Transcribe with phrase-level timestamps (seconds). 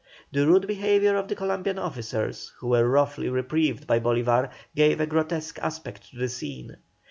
[0.31, 5.05] The rude behaviour of the Columbian officers, who were roughly reproved by Bolívar, gave a
[5.05, 6.77] grotesque aspect to the scene.